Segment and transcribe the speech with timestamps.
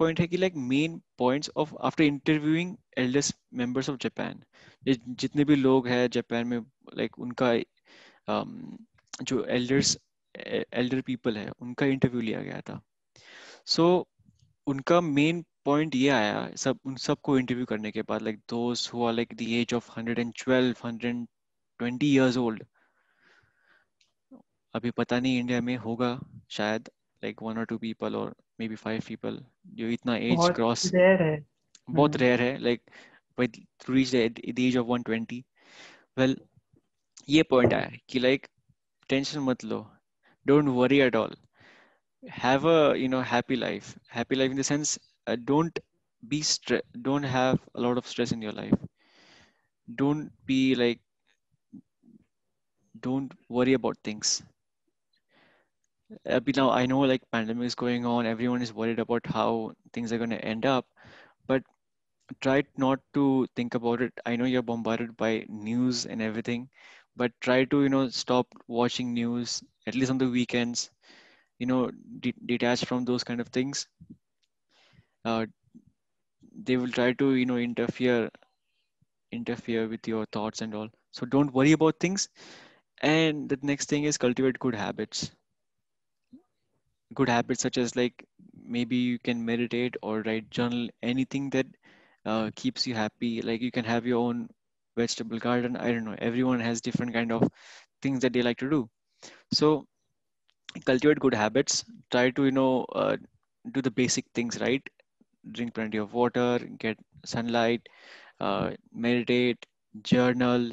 [0.00, 4.42] Point है कि like main points of after interviewing eldest members of Japan
[4.84, 7.52] जितने भी लोग हैं जापान में लाइक like, उनका
[8.28, 8.78] um,
[9.22, 9.96] जो एल्डर्स
[10.34, 12.80] एल्डर पीपल है उनका इंटरव्यू लिया गया था।
[13.66, 14.06] सो so,
[14.66, 19.04] उनका मेन पॉइंट ये आया सब उन सबको इंटरव्यू करने के बाद like those who
[19.04, 20.74] are like the age of 112
[21.80, 22.64] 120 years old
[24.74, 26.18] अभी पता नहीं इंडिया में होगा
[26.50, 26.90] शायद
[27.22, 29.43] लाइक वन और टू पीपल और मे बी फाइव पीपल
[29.79, 30.91] जो इतना एज क्रॉस
[31.89, 32.81] बहुत रेयर है like
[33.39, 35.41] to reach the age of 120
[36.17, 36.37] well
[37.29, 38.47] ये पॉइंट आया कि लाइक
[39.09, 39.85] टेंशन मत लो
[40.47, 41.35] don't worry at all
[42.23, 44.97] have a you know happy life happy life in the sense
[45.27, 45.79] uh, don't
[46.23, 48.73] be stress don't have a lot of stress in your life
[49.87, 50.99] don't be like
[53.01, 54.58] don't worry about things uh,
[56.10, 57.00] now i know like
[57.32, 57.32] pandemic
[57.66, 58.26] is going on.
[58.26, 60.86] Everyone is worried about how things are going to end up.
[61.46, 61.62] But
[62.40, 64.12] try not to think about it.
[64.26, 66.68] I know you're bombarded by news and everything
[67.16, 70.90] but try to you know stop watching news at least on the weekends
[71.58, 73.86] you know de- detach from those kind of things.
[75.24, 75.46] Uh,
[76.54, 78.30] they will try to you know interfere
[79.32, 80.88] interfere with your thoughts and all.
[81.12, 82.28] So don't worry about things.
[83.02, 85.30] And the next thing is cultivate good habits
[87.14, 88.24] good habits such as like
[88.64, 91.66] maybe you can meditate or write journal anything that
[92.26, 93.42] uh, keeps you happy.
[93.42, 94.48] Like you can have your own
[94.96, 95.76] vegetable garden.
[95.76, 96.16] I don't know.
[96.18, 97.48] Everyone has different kind of
[98.02, 98.88] things that they like to do.
[99.52, 99.86] So
[100.84, 101.84] cultivate good habits.
[102.10, 103.16] Try to you know uh,
[103.72, 104.82] do the basic things right?
[105.52, 107.88] Drink plenty of water, get sunlight,
[108.40, 109.66] uh, meditate,
[110.02, 110.72] journal,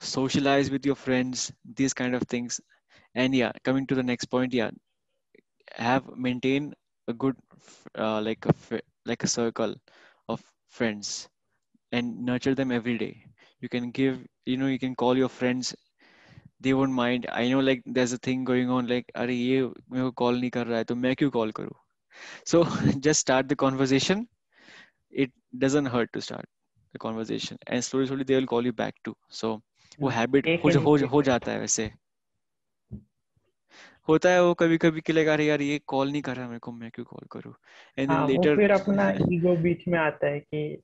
[0.00, 2.60] socialize with your friends, these kind of things.
[3.14, 4.70] And yeah, coming to the next point, yeah,
[5.75, 6.73] have maintain
[7.07, 7.35] a good
[7.97, 8.53] uh, like a
[9.05, 9.75] like a circle
[10.27, 11.29] of friends
[11.91, 13.25] and nurture them every day.
[13.61, 15.75] You can give, you know, you can call your friends.
[16.59, 17.27] They won't mind.
[17.31, 18.87] I know, like, there's a thing going on.
[18.87, 21.73] Like, अरे ये मेरे को call नहीं कर रहा है, तो मैं क्यों call करूँ?
[22.45, 22.63] so
[23.07, 24.27] just start the conversation
[25.11, 26.45] it doesn't hurt to start
[26.93, 29.61] the conversation and slowly slowly they will call you back too so
[30.01, 31.91] वो हैबिट हो, हो, हो जाता है वैसे
[34.08, 36.72] होता है वो कभी कभी कि लगा यार ये कॉल नहीं कर रहा मेरे को
[36.72, 37.54] मैं क्यों कॉल करूँ
[37.98, 40.82] एंड देन लेटर फिर अपना ईगो बीच में आता है कि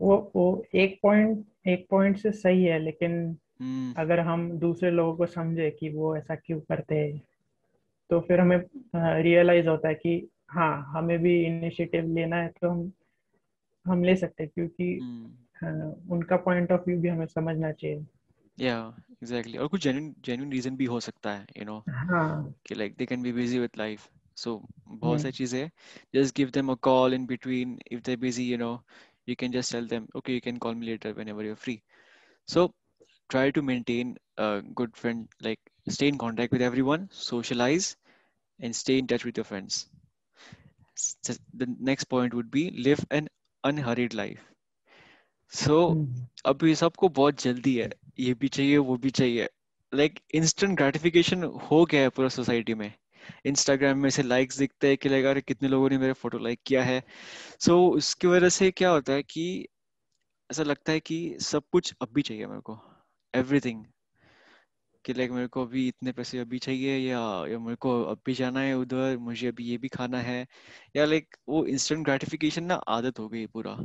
[0.00, 4.00] वो वो एक पॉइंट एक पॉइंट से सही है लेकिन hmm.
[4.00, 7.22] अगर हम दूसरे लोगों को समझे कि वो ऐसा क्यों करते हैं
[8.10, 8.60] तो फिर हमें
[9.22, 12.92] रियलाइज़ होता है कि हाँ हमें भी इनिशिएटिव लेना है तो हम
[13.86, 16.12] हम ले सकते हैं क्योंकि hmm.
[16.12, 18.06] उनका पॉइंट ऑफ़ व्यू भी हमें समझना चाहिए
[18.58, 18.76] या
[19.22, 22.96] एग्जैक्टली और कुछ जेन्युइन जेन्युइन रीजन भी हो सकता है यू नो हाँ। कि like
[22.96, 25.70] they can be busy with life so बहुत सारी चीज़ें
[26.14, 28.84] just give them a call in between if they busy you know
[29.28, 31.80] you can just tell them okay you can call me later whenever you are free
[32.48, 32.74] so
[33.30, 37.96] try to maintain a good friend like stay in contact with everyone socialise
[38.60, 39.86] and stay in touch with your friends
[41.56, 43.28] the next point would be live an
[43.64, 44.40] unhurried life
[45.52, 46.06] so
[46.46, 49.48] अब सबको बहुत जल्दी है। ये भी चाहिए वो भी चाहिए।
[49.94, 52.92] लाइक इंस्टेंट ग्रेटिफिकेशन हो गया है पूरा सोसाइटी में।
[53.46, 56.84] इंस्टाग्राम में से लाइक्स दिखते हैं कि अरे कितने लोगों ने मेरे फ़ोटो लाइक किया
[56.84, 57.02] है।
[57.60, 59.66] सो so, उसकी वजह से क्या होता है कि
[60.50, 62.78] ऐसा लगता है कि सब कुछ अब भी चाहिए मेरे को।
[63.34, 63.84] एवरीथिंग
[65.04, 68.60] कि लाइक मेरे को अभी इतने पैसे अभी चाहिए या या मेरे को अभी जाना
[68.60, 70.46] है उधर मुझे अभी ये भी खाना है।
[70.96, 73.78] या लाइक वो इंस्टेंट ग्रेटिफिकेशन ना आदत हो गई पूरा।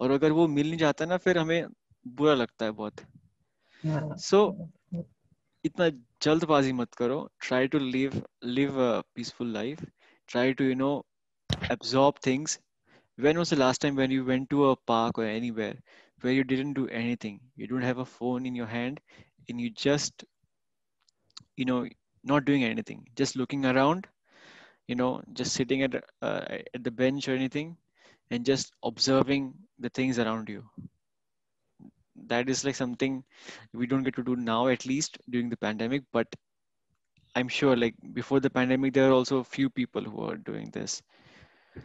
[0.00, 1.66] और अगर वो मिल नहीं जाता ना फिर हमें
[2.06, 2.94] बुरा लगता है बहुत।
[3.85, 5.03] सो so,
[5.65, 5.89] इतना
[6.21, 8.21] जल्दबाजी मत करो try to live
[8.57, 9.85] live a peaceful life
[10.33, 10.91] try to you know
[11.73, 12.53] absorb things
[13.23, 15.75] when was the last time when you went to a park or anywhere
[16.21, 18.99] where you didn't do anything you don't have a phone in your hand
[19.47, 20.25] and you just
[21.61, 21.79] you know
[22.23, 24.07] not doing anything just looking around
[24.87, 26.41] you know just sitting at uh,
[26.73, 27.75] at the bench or anything
[28.31, 30.63] and just observing the things around you
[32.16, 33.24] that is like something
[33.72, 36.02] we don't get to do now at least during the pandemic.
[36.12, 36.28] But
[37.36, 40.70] i'm sure like before the pandemic there are also a few people who are doing
[40.70, 41.02] this.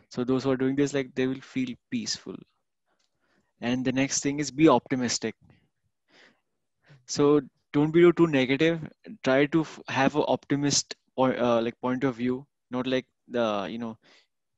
[0.09, 2.35] So those who are doing this like they will feel peaceful.
[3.61, 5.35] And the next thing is be optimistic.
[7.07, 7.41] So
[7.73, 8.87] don't be too negative.
[9.23, 12.45] Try to have an optimist or uh, like point of view.
[12.71, 13.97] Not like the you know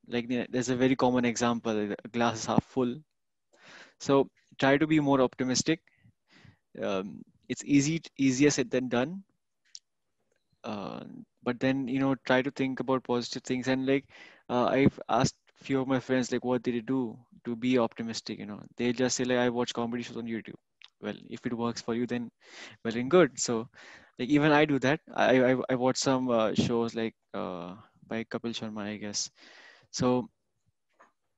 [0.07, 2.95] like there's a very common example the glass half full.
[4.00, 4.29] So
[4.62, 5.81] try to be more optimistic.
[6.81, 9.24] Um, it's easy easier said than done.
[10.63, 11.02] Uh,
[11.44, 13.68] but then you know try to think about positive things.
[13.68, 14.06] And like
[14.50, 18.40] uh, i've asked few of my friends like what did you do to be optimistic
[18.40, 18.62] you know?
[18.78, 20.60] They just say like i watch comedy shows on youtube.
[21.02, 22.31] Well if it works for you then
[22.84, 23.40] well and good.
[23.40, 23.69] So
[24.19, 25.02] like even i do that.
[25.14, 27.75] I i, I watch some uh, shows like uh,
[28.07, 29.30] by kapil sharma i guess.
[29.92, 30.30] So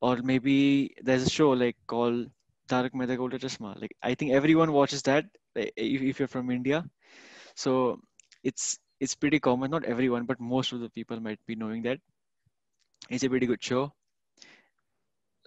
[0.01, 2.29] or maybe there's a show like called
[2.67, 3.79] Tarak Mehta Ka Chashma.
[3.79, 5.25] Like I think everyone watches that
[5.55, 6.85] if, if you're from India.
[7.55, 7.99] So
[8.43, 9.71] it's it's pretty common.
[9.71, 11.99] Not everyone, but most of the people might be knowing that.
[13.09, 13.93] It's a pretty good show.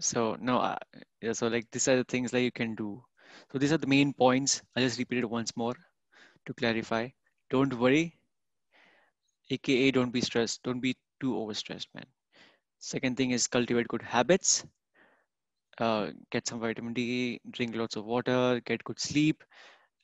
[0.00, 0.76] So no, uh,
[1.20, 1.32] yeah.
[1.32, 3.04] So like these are the things that you can do.
[3.52, 4.62] So these are the main points.
[4.74, 5.74] I'll just repeat it once more
[6.46, 7.08] to clarify.
[7.50, 8.18] Don't worry.
[9.50, 10.62] AKA don't be stressed.
[10.62, 12.06] Don't be too overstressed, man.
[12.78, 14.64] Second thing is cultivate good habits.
[15.78, 19.42] Uh, get some vitamin D, drink lots of water, get good sleep.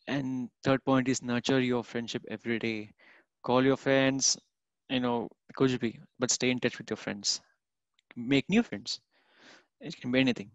[0.07, 2.93] And third point is nurture your friendship every day.
[3.43, 4.37] Call your friends,
[4.91, 7.41] you know, could be, but stay in touch with your friends.
[8.17, 9.01] Make new friends.
[9.81, 10.51] It can be anything.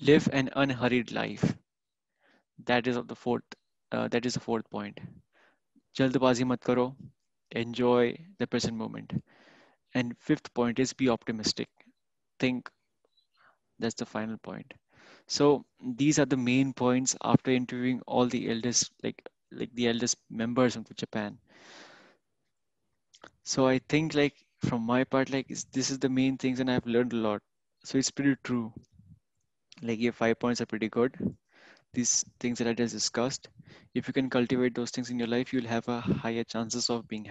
[0.00, 1.56] Live an unhurried life.
[2.66, 3.42] That is of the fourth.
[3.90, 5.00] Uh, that is the fourth point.
[5.94, 6.96] Jaldbazi mat karo.
[7.50, 9.12] Enjoy the present moment.
[9.94, 11.68] And fifth point is be optimistic.
[12.38, 12.70] Think
[13.78, 14.74] that's the final point.
[15.26, 19.22] So these are the main points after interviewing all the eldest, like
[19.52, 21.38] like the eldest members of Japan.
[23.42, 26.86] So I think like from my part, like this is the main things, and I've
[26.86, 27.42] learned a lot.
[27.82, 28.72] So it's pretty true.
[29.82, 31.16] Like your five points are pretty good.
[31.92, 33.48] These things that I just discussed,
[33.94, 36.66] if you can cultivate those things in your life, you'll have a higher chances of
[36.66, 37.26] being happy.